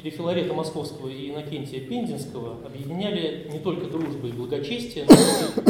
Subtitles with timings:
[0.00, 5.66] святителей Филарета Московского и Иннокентия Пензенского объединяли не только дружба и благочестие, но и,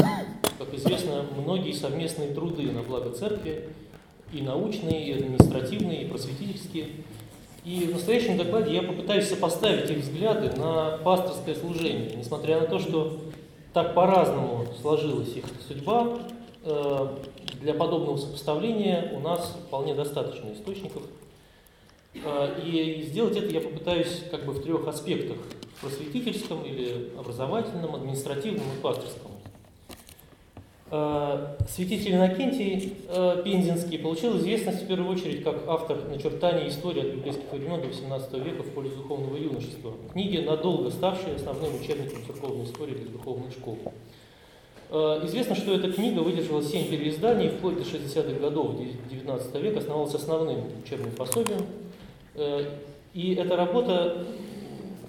[0.57, 3.69] как известно, многие совместные труды на благо церкви,
[4.31, 6.87] и научные, и административные, и просветительские.
[7.65, 12.79] И в настоящем докладе я попытаюсь сопоставить их взгляды на пасторское служение, несмотря на то,
[12.79, 13.17] что
[13.73, 16.19] так по-разному сложилась их судьба,
[16.63, 17.07] э,
[17.61, 21.03] для подобного сопоставления у нас вполне достаточно источников.
[22.13, 25.37] Э, и сделать это я попытаюсь как бы в трех аспектах–
[25.81, 29.31] просветительском или образовательном, административном и пасторском.
[30.91, 37.15] Э, святитель Иннокентий э, Пензенский получил известность в первую очередь как автор начертания истории от
[37.15, 39.93] библейских времен до XVIII века в пользу духовного юношества.
[40.11, 43.79] Книги, надолго ставшие основным учебником церковной истории для духовной школы.
[44.89, 48.75] Э, известно, что эта книга выдержала семь переизданий, вплоть до 60-х годов
[49.09, 51.61] XIX века оставалась основным учебным пособием.
[52.35, 54.25] И эта работа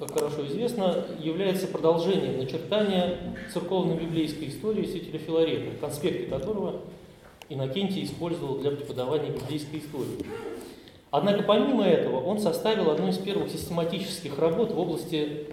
[0.02, 3.18] как хорошо известно, является продолжением начертания
[3.52, 6.80] церковно-библейской истории святителя Филарета, конспекты которого
[7.48, 10.26] Иннокентий использовал для преподавания библейской истории.
[11.12, 15.46] Однако помимо этого он составил одну из первых систематических работ в области,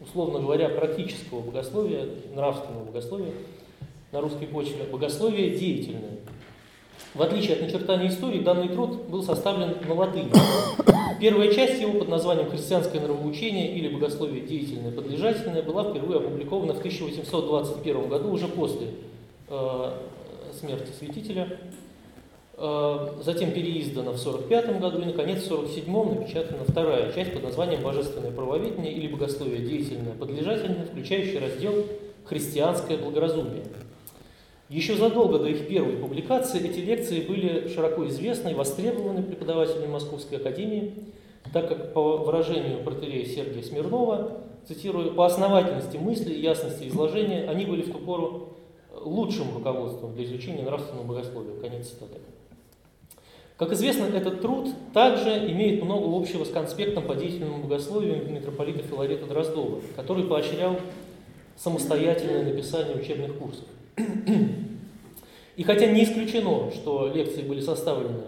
[0.00, 3.32] условно говоря, практического богословия, нравственного богословия
[4.12, 6.18] на русской почве, богословие деятельное.
[7.14, 10.30] В отличие от начертания истории, данный труд был составлен на латыни.
[11.20, 16.78] Первая часть его под названием «Христианское нравоучение» или «Богословие деятельное подлежательное» была впервые опубликована в
[16.78, 18.88] 1821 году, уже после
[19.48, 19.92] э,
[20.60, 21.58] смерти святителя.
[22.56, 27.82] Э, затем переиздана в 1945 году и, наконец, в 1947 напечатана вторая часть под названием
[27.82, 31.84] «Божественное правоведение» или «Богословие деятельное подлежательное», включающий раздел
[32.26, 33.64] «Христианское благоразумие».
[34.68, 40.36] Еще задолго до их первой публикации эти лекции были широко известны и востребованы преподавателями Московской
[40.36, 40.92] академии,
[41.54, 47.64] так как, по выражению протерея Сергия Смирнова, цитирую, по основательности мысли и ясности изложения они
[47.64, 48.50] были в ту пору
[48.92, 51.58] лучшим руководством для изучения нравственного богословия.
[51.60, 52.18] Конец цитаты.
[53.56, 59.26] Как известно, этот труд также имеет много общего с конспектом по деятельному богословию митрополита Филарета
[59.26, 60.76] Дроздова, который поощрял
[61.56, 63.64] самостоятельное написание учебных курсов.
[65.56, 68.22] И хотя не исключено, что лекции были составлены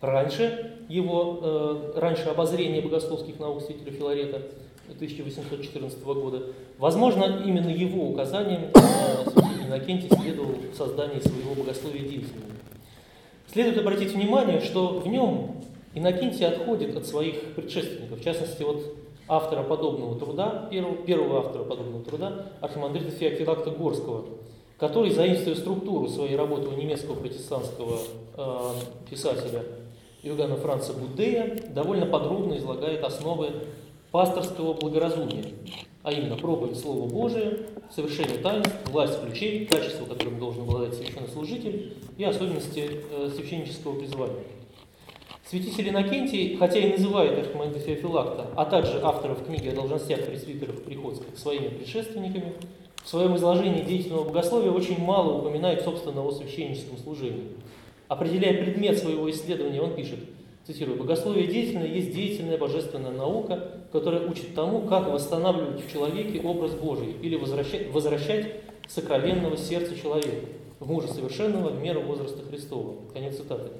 [0.00, 4.42] раньше его, э, раньше обозрения богословских наук святителя Филарета
[4.88, 6.42] 1814 года,
[6.78, 12.52] возможно, именно его указанием э, святитель Иннокентий следовал в создании своего богословия деятельного.
[13.50, 15.62] Следует обратить внимание, что в нем
[15.94, 18.82] Иннокентий отходит от своих предшественников, в частности, от
[19.26, 24.26] автора подобного труда, первого, первого автора подобного труда, архимандрита Феофилакта Горского,
[24.78, 27.98] который, заимствуя структуру своей работы у немецкого протестантского
[28.36, 28.72] э,
[29.10, 29.64] писателя
[30.22, 33.50] Иоганна Франца Будея, довольно подробно излагает основы
[34.12, 35.44] пасторского благоразумия,
[36.02, 37.58] а именно проповедь Слова Божия,
[37.90, 44.44] совершение таинств, власть ключей, качество, которым должен обладать священнослужитель и особенности э, священнического призвания.
[45.44, 51.38] Святитель Иннокентий, хотя и называет архимандрита Феофилакта, а также авторов книги о должностях пресвитеров приходских
[51.38, 52.52] своими предшественниками,
[53.04, 57.48] в своем изложении деятельного богословия очень мало упоминает, собственно, о священническом служении.
[58.08, 60.18] Определяя предмет своего исследования, он пишет,
[60.66, 66.72] цитирую, «Богословие деятельное есть деятельная божественная наука, которая учит тому, как восстанавливать в человеке образ
[66.72, 68.54] Божий или возвращать, возвращать
[68.86, 70.46] сокровенного сердца человека
[70.78, 72.96] в мужа совершенного в меру возраста Христова».
[73.14, 73.70] Конец цитаты.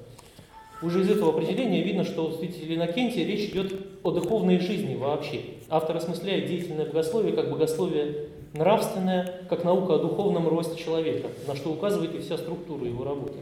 [0.80, 5.40] Уже из этого определения видно, что у святителя Иннокентия речь идет о духовной жизни вообще.
[5.68, 11.70] Автор осмысляет деятельное богословие как богословие нравственное, как наука о духовном росте человека, на что
[11.70, 13.38] указывает и вся структура его работы.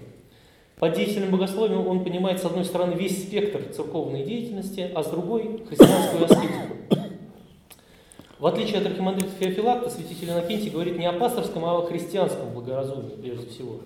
[0.78, 5.62] Под деятельным богословием он понимает, с одной стороны, весь спектр церковной деятельности, а с другой–
[5.69, 6.77] христианскую аскетику.
[8.39, 13.15] В отличие от архимандрита Феофилакта, святитель Иннокентий говорит не о пасторском, а о христианском благоразумии,
[13.22, 13.81] прежде всего,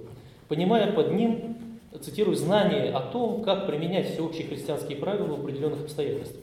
[0.48, 1.56] понимая под ним,
[2.02, 6.42] цитирую, знание о том, как применять всеобщие христианские правила в определенных обстоятельствах.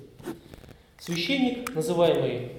[1.00, 2.50] Священник, называемый э,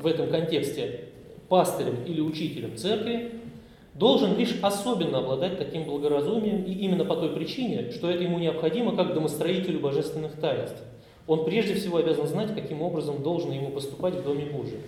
[0.00, 1.08] в этом контексте
[1.48, 3.32] пастырем или учителем церкви,
[3.94, 8.94] должен лишь особенно обладать таким благоразумием, и именно по той причине, что это ему необходимо
[8.96, 10.82] как домостроителю божественных таинств.
[11.26, 14.80] Он прежде всего обязан знать, каким образом должно ему поступать в Доме Божьем.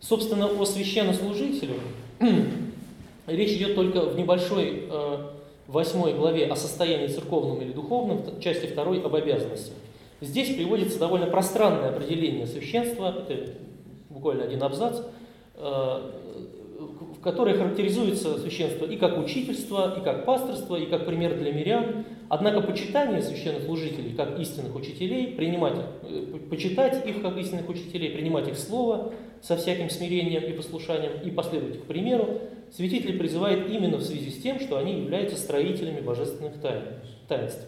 [0.00, 1.74] Собственно, о священнослужителе
[3.26, 5.18] речь идет только в небольшой э,
[5.66, 9.74] восьмой главе о состоянии церковном или духовном, в части второй об обязанностях.
[10.20, 13.52] Здесь приводится довольно пространное определение священства, это
[14.08, 14.98] буквально один абзац,
[15.58, 16.00] Э,
[17.22, 22.04] которой характеризуется священство и как учительство, и как пасторство, и как пример для мирян.
[22.28, 28.58] Однако почитание священнослужителей как истинных учителей, принимать, э, почитать их как истинных учителей, принимать их
[28.58, 32.38] слово со всяким смирением и послушанием и последовать их примеру,
[32.70, 36.82] святитель призывает именно в связи с тем, что они являются строителями божественных тайн,
[37.26, 37.66] таинств.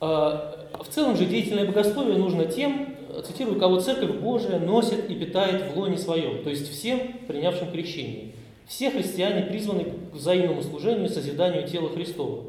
[0.00, 2.94] А, в целом же деятельное богословие нужно тем,
[3.26, 8.32] цитирую, кого Церковь Божия носит и питает в лоне своем, то есть всем, принявшим крещение.
[8.66, 12.44] Все христиане призваны к взаимному служению и созиданию тела Христова.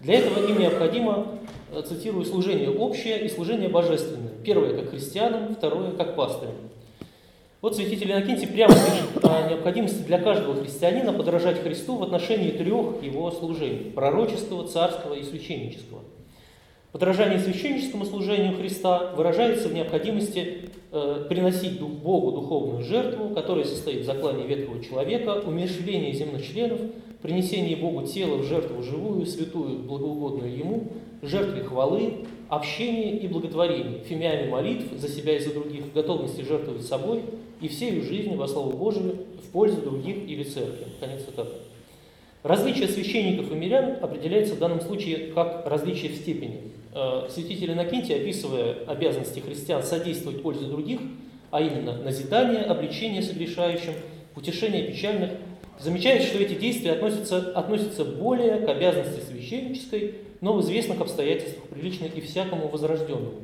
[0.00, 1.38] Для этого им необходимо,
[1.72, 4.32] э, цитирую, служение общее и служение божественное.
[4.44, 6.54] Первое как христианам, второе как пастырям.
[7.60, 13.02] Вот святитель Иннокентий прямо пишет о необходимости для каждого христианина подражать Христу в отношении трех
[13.02, 16.00] его служений– пророческого, царского и священнического–
[16.94, 24.04] Подражание священническому служению Христа выражается в необходимости э, приносить Богу духовную жертву, которая состоит в
[24.04, 26.78] заклании ветхого человека, умерщвлении земных членов,
[27.20, 30.84] принесении Богу тела в жертву живую, святую, благоугодную Ему,
[31.20, 37.22] жертве хвалы, общения и благотворения, фимиами молитв за себя и за других, готовности жертвовать собой
[37.60, 40.86] и всей жизни во славу Божию в пользу других или церкви.
[41.00, 41.54] Конец цитаты.
[42.44, 46.60] Различие священников и мирян определяется в данном случае как различие в степени.
[46.96, 51.00] Э, святитель Иннокентий, описывая обязанности христиан содействовать пользе других,
[51.50, 53.94] а именно назидание, обличение согрешающим,
[54.36, 55.32] утешение печальных,
[55.80, 62.06] замечает, что эти действия относятся, относятся более к обязанности священнической, но в известных обстоятельствах приличны
[62.14, 63.40] и всякому возрожденному.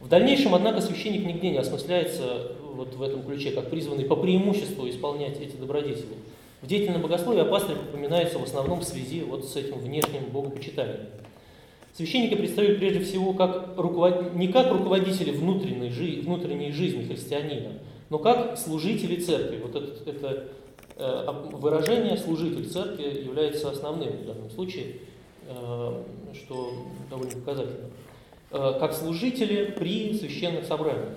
[0.00, 4.88] В дальнейшем, однако, священник нигде не осмысляется вот в этом ключе, как призванный по преимуществу
[4.88, 6.16] исполнять эти добродетели.
[6.62, 11.08] В деятельном богословии апостоль упоминается в основном в связи вот с этим внешним богопочитанием.
[11.96, 14.34] Священники предстают прежде всего как руковод...
[14.34, 16.20] не как руководители внутренней, жи...
[16.20, 17.72] внутренней жизни христианина,
[18.10, 19.62] но как служители церкви.
[19.62, 20.48] Вот это, это
[20.96, 24.96] э, выражение «служитель церкви» является основным в данном случае,
[25.48, 26.02] э,
[26.34, 26.74] что
[27.08, 27.88] довольно показательно.
[28.50, 31.14] Э, как служители при священных собраниях.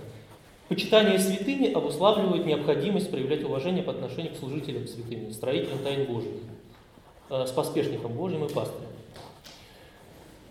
[0.69, 6.31] Почитание святыни обуславливает необходимость проявлять уважение по отношению к служителям святыни, строителям тайн Божьих,
[7.29, 8.88] с поспешником Божьим и пастырем.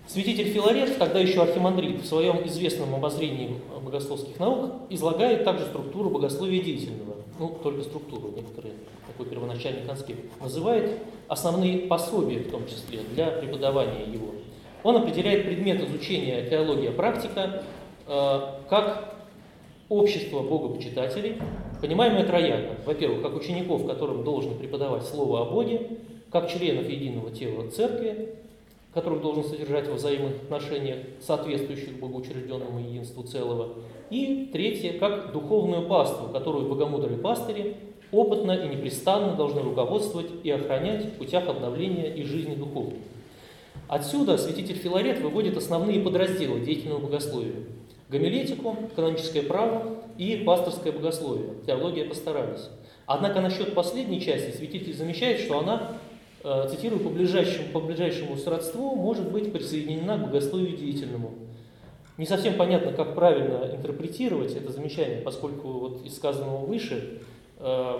[0.08, 6.62] Святитель Филарет, тогда еще архимандрит, в своем известном обозрении богословских наук излагает также структуру богословия
[6.62, 8.72] деятельного, ну, только структуру, некоторые
[9.06, 10.92] такой первоначальный конспект, называет
[11.28, 14.28] основные пособия в том числе для преподавания его.
[14.82, 17.62] Он определяет предмет изучения теология практика
[18.06, 18.40] э,
[18.70, 19.14] как
[19.90, 21.36] общество богопочитателей,
[21.82, 22.76] понимаемое трояко.
[22.86, 25.98] Во-первых, как учеников, которым должен преподавать Слово о Боге,
[26.30, 28.37] как членов единого тела Церкви,
[28.98, 33.74] которых должен содержать во взаимоотношениях, соответствующих богоучрежденному единству целого.
[34.10, 37.76] И третье, как духовную паству, которую богомудрые пастыри
[38.10, 42.98] опытно и непрестанно должны руководствовать и охранять в путях обновления и жизни духовной.
[43.86, 47.54] Отсюда святитель Филарет выводит основные подразделы деятельного богословия.
[48.10, 52.68] Гомилетику, каноническое право и пасторское богословие, теология постарались.
[53.06, 55.92] Однако насчет последней части святитель замечает, что она
[56.42, 61.34] цитирую, по ближайшему, по ближайшему сродству может быть присоединена к богословию деятельному.
[62.18, 67.20] Не совсем понятно, как правильно интерпретировать это замечание, поскольку вот из сказанного выше
[67.58, 67.98] э,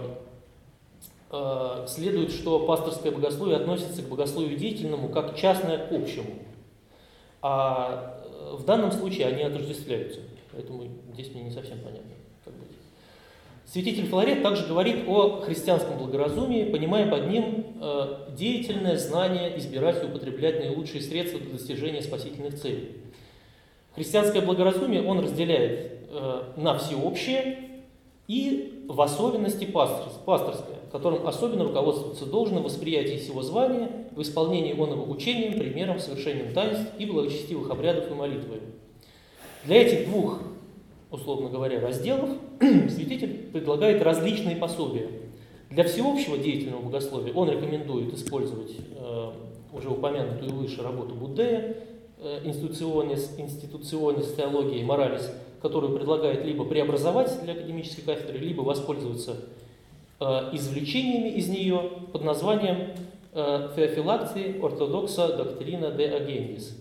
[1.31, 6.35] э, следует, что пасторское богословие относится к богословию деятельному как частное к общему.
[7.43, 10.19] А э, в данном случае они отождествляются.
[10.51, 12.11] Поэтому здесь мне не совсем понятно.
[13.71, 20.07] Святитель Филарет также говорит о христианском благоразумии, понимая под ним э, деятельное знание избирать и
[20.07, 22.93] употреблять наилучшие средства для достижения спасительных целей.
[23.95, 27.59] Христианское благоразумие он разделяет э, на всеобщее
[28.27, 35.59] и в особенности пасторское, которым особенно руководствоваться должно восприятие всего звания в исполнении онного учением,
[35.59, 38.61] примером, совершением таинств и благочестивых обрядов и молитвы.
[39.65, 40.41] Для этих двух
[41.11, 45.09] условно говоря, разделов, святитель предлагает различные пособия.
[45.71, 49.31] Для всеобщего деятельного богословия он рекомендует использовать э,
[49.73, 51.77] уже упомянутую выше работу Буддея,
[52.19, 59.37] э, институционис, институционис теологии моралис, которую предлагает либо преобразовать для академической кафедры, либо воспользоваться
[60.21, 62.93] э, извлечениями из нее под названием
[63.33, 66.77] э, «Феофилакции ортодокса доктрина де агенис»,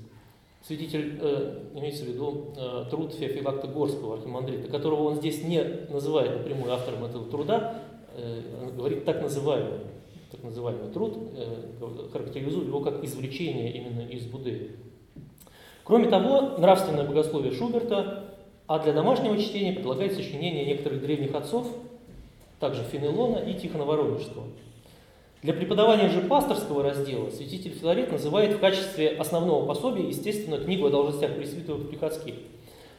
[0.64, 6.38] святитель, э, имеется в виду э, труд Феофилакта Горского, архимандрита, которого он здесь не называет
[6.38, 7.82] напрямую автором этого труда,
[8.16, 8.42] э,
[8.76, 9.80] говорит так называемый,
[10.32, 14.72] так называемый труд, э, характеризует его как извлечение именно из Будды.
[15.84, 18.26] Кроме того, нравственное богословие Шуберта,
[18.68, 21.68] а для домашнего чтения предлагает сочинение некоторых древних отцов,
[22.60, 24.48] также Фенелона и Тихона Воронежского.
[25.44, 30.89] Для преподавания же пасторского раздела святитель Филарет называет в качестве основного пособия, естественно, книгу о
[30.89, 32.34] должностях пресвитеров приходских.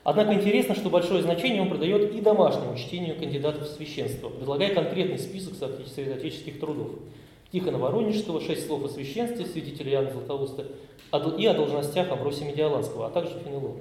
[0.04, 5.18] Однако интересно, что большое значение он придает и домашнему чтению кандидатов в священство, предлагая конкретный
[5.18, 6.90] список святоотеческих трудов.
[7.50, 10.66] Тихона Воронежского, шесть слов о священстве, святителя Иоанна Златоуста
[11.38, 13.80] и о должностях Амбросия Медиаланского, а также Фенелона.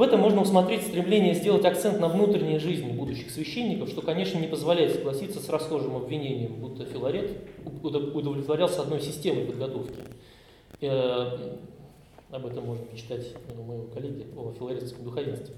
[0.00, 4.46] В этом можно усмотреть стремление сделать акцент на внутренней жизни будущих священников, что, конечно, не
[4.46, 7.32] позволяет согласиться с расхожим обвинением, будто Филарет
[7.82, 9.98] удовлетворялся одной системой подготовки.
[10.80, 11.58] Э,
[12.30, 13.26] об этом можно почитать
[13.58, 15.54] у моего коллеги о филаретском духовенстве.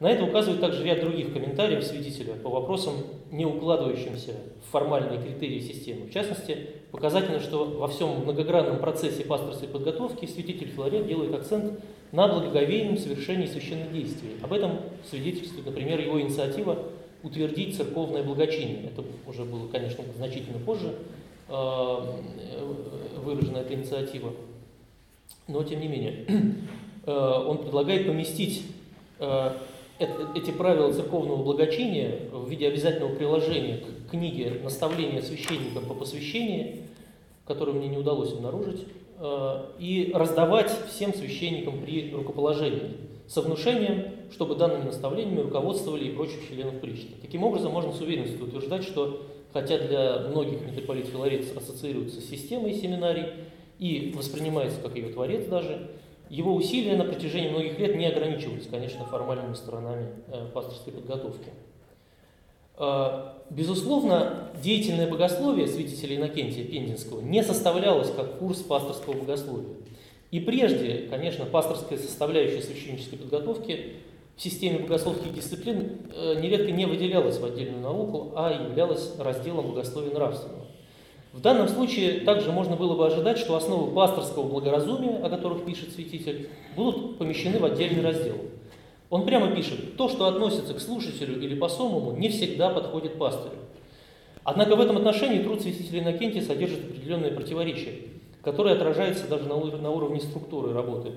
[0.00, 2.92] На это указывает также ряд других комментариев свидетеля по вопросам,
[3.32, 4.34] не укладывающимся
[4.66, 6.08] в формальные критерии системы.
[6.08, 6.58] В частности,
[6.90, 11.80] показательно, что во всем многогранном процессе пасторской подготовки святитель Филарет делает акцент
[12.12, 14.36] на благоговейном совершении священных действий.
[14.42, 16.78] Об этом свидетельствует, например, его инициатива
[17.22, 18.86] утвердить церковное благочиние.
[18.86, 20.94] Это уже было, конечно, значительно позже
[21.48, 21.96] э,
[23.22, 24.32] выражена эта инициатива.
[25.46, 26.24] Но, тем не менее,
[27.06, 28.64] э, он предлагает поместить
[29.18, 29.52] э,
[30.34, 36.78] эти правила церковного благочиния в виде обязательного приложения к книге наставления священникам по посвящению,
[37.46, 38.97] которую мне не удалось обнаружить, э,
[39.78, 42.96] и раздавать всем священникам при рукоположении
[43.26, 47.14] со внушением, чтобы данными наставлениями руководствовали и прочих членов причты.
[47.20, 49.22] Таким образом, можно с уверенностью утверждать, что
[49.52, 53.26] хотя для многих митрополит Филарет ассоциируется с системой семинарий
[53.78, 55.90] и воспринимается как ее творец даже,
[56.30, 61.50] его усилия на протяжении многих лет не ограничивались, конечно, формальными сторонами э, пасторской подготовки.
[62.78, 69.76] Э, безусловно, деятельное богословие святителя Иннокентия Пензенского не составлялось как курс пасторского богословия.
[70.30, 73.94] И прежде, конечно, пасторская составляющая священнической подготовки
[74.36, 80.12] в системе богословских дисциплин э, нередко не выделялась в отдельную науку, а являлась разделом богословия
[80.12, 80.66] нравственного.
[81.32, 85.92] В данном случае также можно было бы ожидать, что основы пасторского благоразумия, о которых пишет
[85.92, 88.36] святитель, будут помещены в отдельный раздел.
[89.10, 93.56] Он прямо пишет, то, что относится к слушателю или по-самому, не всегда подходит пастырю.
[94.44, 97.94] Однако в этом отношении труд святителя Иннокентия содержит определенные противоречия,
[98.42, 101.12] которые отражаются даже на уровне структуры работы.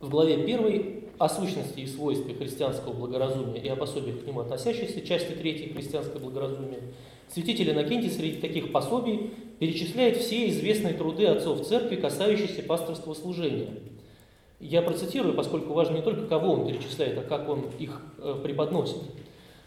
[0.00, 5.02] В главе 1 о сущности и свойстве христианского благоразумия и о пособиях к нему относящихся,
[5.02, 6.80] части 3 христианское благоразумие,
[7.32, 9.30] Святитель Иннокентий среди таких пособий
[9.60, 13.68] перечисляет все известные труды отцов церкви, касающиеся пасторского служения.
[14.60, 18.98] Я процитирую, поскольку важно не только кого он перечисляет, а как он их э, преподносит.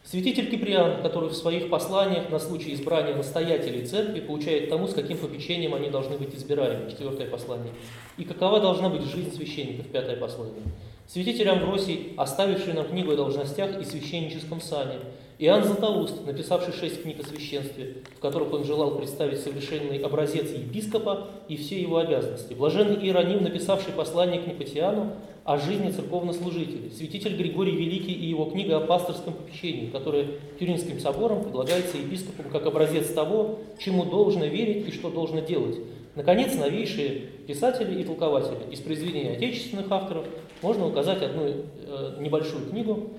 [0.04, 5.18] Святитель Киприан, который в своих посланиях на случай избрания настоятелей церкви получает тому, с каким
[5.18, 7.74] попечением они должны быть избираемы, четвертое послание,
[8.18, 10.64] и какова должна быть жизнь священников, пятое послание.
[11.08, 15.00] Святитель Амвросий, оставивший нам книгу о должностях и священническом сане,
[15.40, 21.28] Иоанн Златоуст, написавший шесть книг о священстве, в которых он желал представить совершенный образец епископа
[21.48, 22.54] и все его обязанности.
[22.54, 25.13] Блаженный Иероним, написавший послание к Непатиану
[25.44, 26.92] о жизни церковнослужителей.
[26.92, 30.28] Святитель Григорий Великий и его книга о пасторском попечении, которая
[30.60, 35.78] Тюринским собором предлагается епископам как образец того, чему должно верить и что должно делать.
[36.16, 40.25] Наконец, новейшие писатели и толкователи из произведений отечественных авторов
[40.62, 43.10] можно указать одну э, небольшую книгу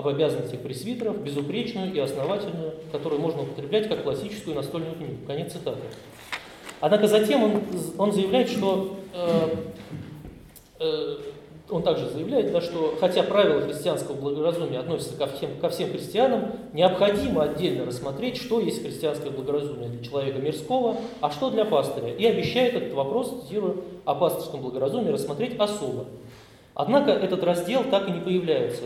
[0.00, 5.16] об обязанностях пресвитеров, безупречную и основательную, которую можно употреблять как классическую настольную книгу.
[5.26, 5.80] Конец цитаты.
[6.80, 7.62] Однако затем он,
[7.98, 9.56] он заявляет, что э,
[10.80, 11.16] э,
[11.68, 16.52] он также заявляет, да, что хотя правила христианского благоразумия относятся ко всем, ко всем христианам,
[16.72, 22.14] необходимо отдельно рассмотреть, что есть христианское благоразумие для человека мирского, а что для пастыря.
[22.14, 26.06] И обещает этот вопрос, цитирую, о пасторском благоразумии рассмотреть особо.
[26.72, 28.84] Однако этот раздел так и не появляется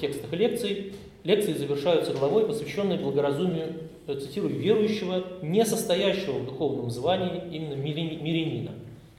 [0.00, 0.92] текстах лекций.
[1.24, 3.74] Лекции завершаются главой, посвященной благоразумию,
[4.06, 8.72] цитирую, верующего, не состоящего в духовном звании именно мирянина.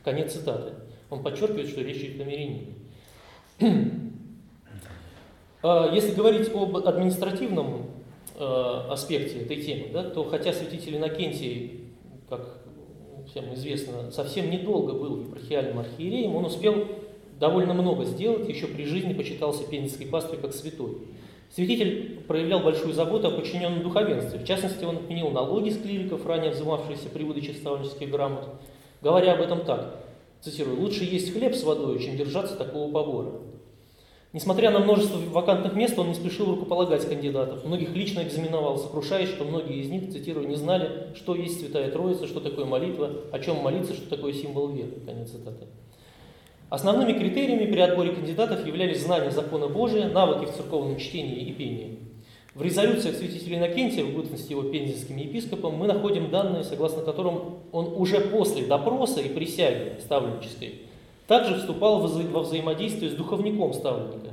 [0.03, 0.73] Конец цитаты.
[1.09, 2.61] Он подчеркивает, что речь идет о мирянине.
[5.63, 7.87] А, если говорить об административном
[8.35, 11.81] э, аспекте этой темы, да, то хотя святитель Иннокентий,
[12.29, 12.59] как
[13.27, 16.87] всем известно, совсем недолго был епархиальным архиереем, он успел
[17.39, 20.97] довольно много сделать, еще при жизни почитался пензенской пастве как святой.
[21.49, 24.39] Святитель проявлял большую заботу о подчиненном духовенстве.
[24.39, 28.49] В частности, он отменил налоги с клириков, ранее взимавшиеся при выдаче ставленческих грамот,
[29.01, 30.03] говоря об этом так,
[30.41, 33.31] цитирую, «Лучше есть хлеб с водой, чем держаться такого побора».
[34.33, 37.63] Несмотря на множество вакантных мест, он не спешил рукополагать кандидатов.
[37.63, 42.27] Многих лично экзаменовал, сокрушаясь, что многие из них, цитирую, не знали, что есть Святая Троица,
[42.27, 44.91] что такое молитва, о чем молиться, что такое символ веры.
[45.05, 45.65] Конец цитаты.
[46.69, 51.99] Основными критериями при отборе кандидатов являлись знания закона Божия, навыки в церковном чтении и пении.
[52.55, 57.93] В резолюциях святителя Иннокентия, в бытности его пензенским епископом, мы находим данные, согласно которым он
[57.95, 60.81] уже после допроса и присяги ставленнической
[61.27, 64.31] также вступал во взаимодействие с духовником ставленника.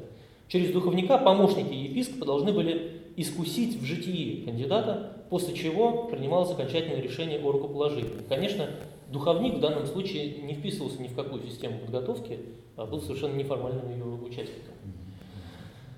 [0.48, 7.40] Через духовника помощники епископа должны были искусить в житии кандидата, после чего принималось окончательное решение
[7.40, 8.10] о рукоположении.
[8.28, 8.68] Конечно,
[9.08, 12.38] духовник в данном случае не вписывался ни в какую систему подготовки,
[12.76, 14.74] а был совершенно неформальным ее участником.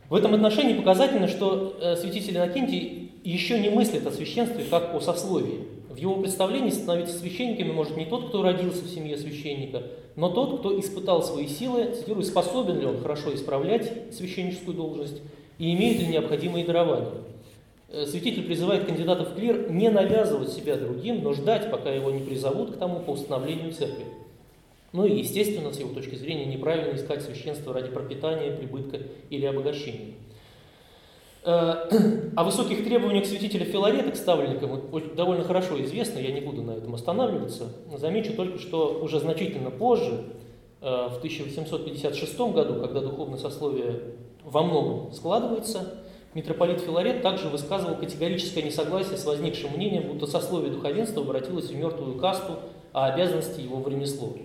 [0.08, 5.00] В этом отношении показательно, что э, святитель Иннокентий еще не мыслит о священстве как о
[5.00, 5.66] сословии.
[5.90, 9.82] В его представлении становиться священниками может не тот, кто родился в семье священника,
[10.14, 15.22] но тот, кто испытал свои силы, цитирую, способен ли он хорошо исправлять священническую должность
[15.58, 17.12] и имеет ли необходимые дарования.
[17.88, 22.20] Э, святитель призывает кандидатов в клир не навязывать себя другим, но ждать, пока его не
[22.20, 24.06] призовут к тому по установлению церкви.
[24.92, 28.98] Ну и, естественно, с его точки зрения, неправильно искать священство ради пропитания, прибытка
[29.30, 30.14] или обогащения.
[31.44, 31.88] Э,
[32.36, 34.80] о высоких требованиях святителя Филарета к ставленникам
[35.14, 37.72] довольно хорошо известно, я не буду на этом останавливаться.
[37.96, 40.24] Замечу только, что уже значительно позже,
[40.80, 44.00] э, в 1856 году, когда духовное сословие
[44.42, 46.00] во многом складывается,
[46.36, 52.18] митрополит Филарет также высказывал категорическое несогласие с возникшим мнением, будто сословие духовенства обратилось в мертвую
[52.18, 52.58] касту,
[52.92, 54.36] а обязанности его в ремесло.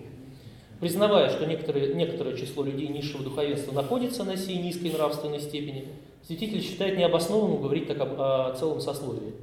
[0.80, 5.88] Признавая, что некоторые, некоторое число людей низшего духовенства находится на сей низкой нравственной степени,
[6.26, 9.34] святитель считает необоснованным говорить так об, о целом сословии.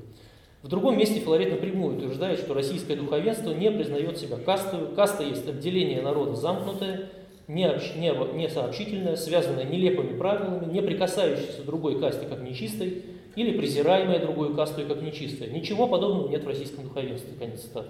[0.64, 4.90] В другом месте Филарет напрямую утверждает, что российское духовенство не признает себя кастою.
[4.96, 7.10] Каста есть отделение народа замкнутое,
[7.50, 7.66] не,
[7.98, 13.04] не, не сообщительное, связанное нелепыми правилами, не прикасающееся другой касте как нечистой,
[13.36, 15.50] или презираемое другой кастой как нечистое.
[15.50, 17.34] Ничего подобного нет в российском духовенстве.
[17.40, 17.90] Конец цитаты.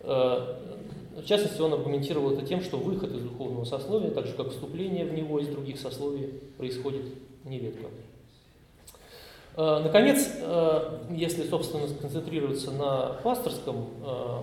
[0.00, 0.56] Э,
[1.16, 5.04] в частности, он аргументировал это тем, что выход из духовного сословия, так же как вступление
[5.04, 7.06] в него из других сословий, происходит
[7.44, 7.86] нередко.
[9.56, 13.88] Э, наконец, э, если, собственно, сконцентрироваться на пасторском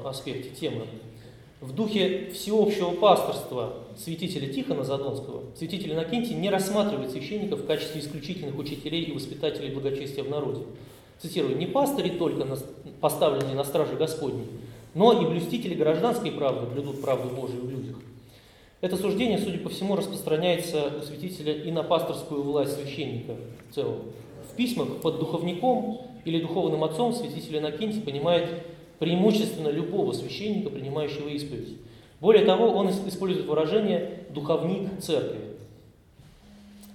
[0.03, 0.85] аспекте темы,
[1.61, 8.57] в духе всеобщего пасторства святителя Тихона Задонского, святитель Иннокентий не рассматривает священников в качестве исключительных
[8.57, 10.61] учителей и воспитателей благочестия в народе.
[11.19, 12.45] Цитирую, «Не пастыри только
[12.99, 14.45] поставленные на страже Господней,
[14.93, 17.97] но и блюстители гражданской правды блюдут правду Божию в людях.
[18.81, 23.35] Это суждение, судя по всему, распространяется у святителя и на пасторскую власть священника
[23.69, 23.99] в целом.
[24.51, 28.63] В письмах под духовником или духовным отцом святитель Иннокентий понимает
[28.97, 31.77] преимущественно любого священника, принимающего исповедь.
[32.21, 35.57] Более того, он использует выражение «духовник церкви»,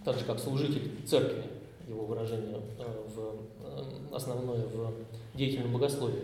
[0.05, 1.43] так же как служитель церкви,
[1.87, 2.85] его выражение э,
[3.15, 3.35] в,
[3.65, 6.23] э, основное в деятельном богословии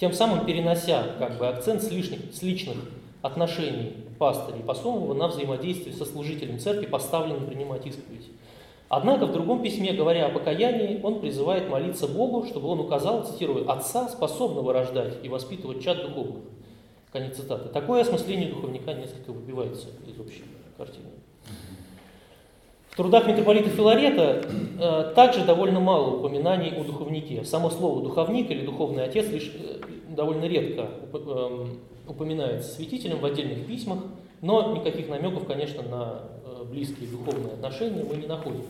[0.00, 2.76] тем самым перенося как бы, акцент с, лишних, с личных
[3.20, 8.28] отношений пастыря и посомова на взаимодействие со служителем церкви, поставленным принимать исповедь.
[8.88, 13.70] Однако в другом письме, говоря о покаянии, он призывает молиться Богу, чтобы он указал, цитирую,
[13.70, 16.44] «отца, способного рождать и воспитывать чад духовных».
[17.12, 17.68] Конец цитаты.
[17.70, 20.44] Такое осмысление духовника несколько выбивается из общей
[20.76, 21.08] картины.
[22.90, 24.44] В трудах митрополита Филарета
[24.78, 27.44] э, также довольно мало упоминаний о духовнике.
[27.44, 31.66] Само слово «духовник» или «духовный отец» лишь э, довольно редко э,
[32.06, 34.00] упоминается святителем в отдельных письмах,
[34.42, 38.62] но никаких намеков, конечно, на э, близкие духовные отношения мы не находим.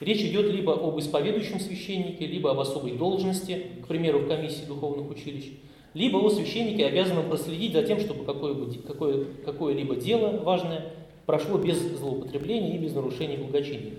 [0.00, 5.10] Речь идет либо об исповедующем священнике, либо об особой должности, к примеру, в комиссии духовных
[5.10, 5.52] училищ,
[5.94, 10.92] либо о священнике, обязанном проследить за тем, чтобы какое-либо какое, какое дело важное
[11.26, 13.94] прошло без злоупотребления и без нарушений благочиния.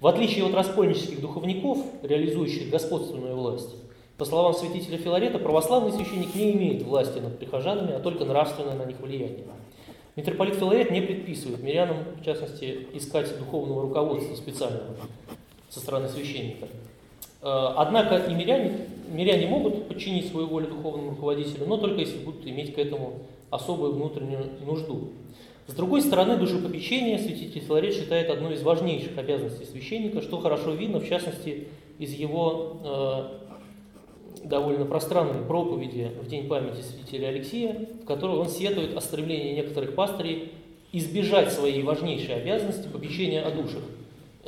[0.00, 3.74] В отличие от распольнических духовников, реализующих господственную власть,
[4.18, 8.84] по словам святителя Филарета, православный священник не имеет власти над прихожанами, а только нравственное на
[8.84, 9.44] них влияние.
[10.16, 14.96] Митрополит Филарет не предписывает мирянам, в частности, искать духовного руководства специального
[15.68, 16.66] со стороны священника.
[17.42, 18.72] Э, однако и миряне,
[19.08, 23.20] миряне могут подчинить свою волю духовному руководителю, но только если будут иметь к этому
[23.50, 25.10] особую внутреннюю нужду.
[25.66, 31.00] С другой стороны, душепопечение святитель Филарет считает одной из важнейших обязанностей священника, что хорошо видно,
[31.00, 31.66] в частности,
[31.98, 38.96] из его э, довольно пространной проповеди в День памяти святителя Алексея, в которой он сетует
[38.96, 40.52] о стремлении некоторых пастырей
[40.92, 43.82] избежать своей важнейшей обязанности попечения о душах.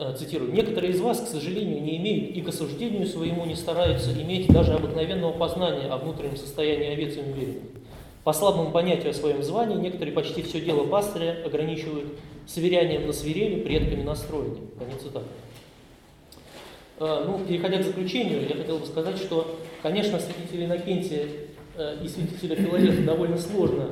[0.00, 4.12] Э, цитирую, «Некоторые из вас, к сожалению, не имеют и к осуждению своему не стараются
[4.12, 7.64] иметь даже обыкновенного познания о внутреннем состоянии овец и неверных.
[8.22, 12.10] По слабому понятию о своем звании некоторые почти все дело пастыря ограничивают
[12.46, 14.60] сверянием на свирели, предками настроени.
[14.78, 15.26] Конец цитаты.
[17.00, 21.26] Ну, переходя к заключению, я хотел бы сказать, что, конечно, святителя Иннокентия
[21.76, 23.88] э, и святителя Филарета довольно сложно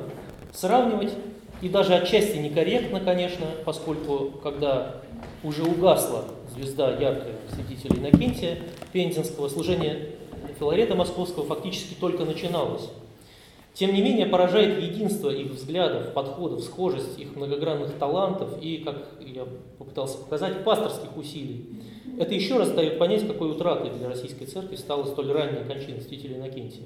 [0.53, 1.13] сравнивать,
[1.61, 5.01] и даже отчасти некорректно, конечно, поскольку, когда
[5.43, 8.59] уже угасла звезда яркая святителя Иннокентия
[8.91, 10.09] Пензенского, служение
[10.59, 12.89] Филарета Московского фактически только начиналось.
[13.73, 19.45] Тем не менее, поражает единство их взглядов, подходов, схожесть их многогранных талантов и, как я
[19.77, 21.83] попытался показать, пасторских усилий.
[22.19, 26.37] Это еще раз дает понять, какой утратой для Российской Церкви стала столь ранняя кончина святителя
[26.37, 26.85] Иннокентия.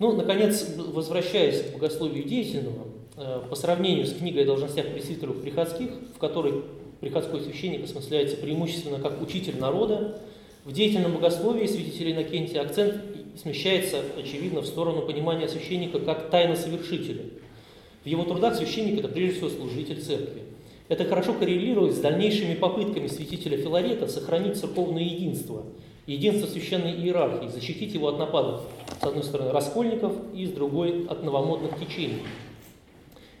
[0.00, 5.90] Ну, наконец, возвращаясь к богословию деятельного, э, по сравнению с книгой о должностях пресвитеров приходских,
[6.16, 6.64] в которой
[7.00, 10.20] приходской священник осмысляется преимущественно как учитель народа,
[10.64, 12.94] в деятельном богословии святителя Иннокентия акцент
[13.40, 17.24] смещается, очевидно, в сторону понимания священника как тайносовершителя.
[18.02, 20.42] В его трудах священник– это прежде всего служитель церкви.
[20.88, 25.64] Это хорошо коррелирует с дальнейшими попытками святителя Филарета сохранить церковное единство,
[26.06, 28.62] единство священной иерархии, защитить его от нападов,
[29.00, 32.22] с одной стороны, раскольников и с другой– от новомодных течений.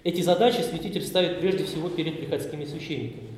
[0.04, 3.28] Эти задачи святитель ставит прежде всего перед приходскими священниками.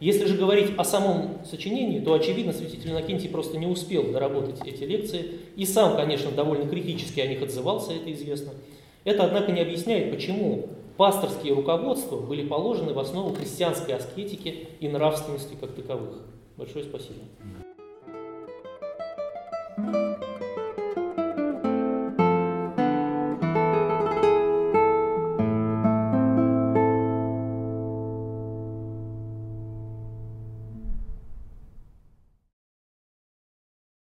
[0.00, 4.84] Если же говорить о самом сочинении, то, очевидно, святитель Иннокентий просто не успел доработать эти
[4.84, 8.52] лекции, и сам, конечно, довольно критически о них отзывался, это известно.
[9.04, 15.54] Это, однако, не объясняет, почему пасторские руководства были положены в основу христианской аскетики и нравственности
[15.60, 16.22] как таковых.
[16.56, 17.20] Большое спасибо.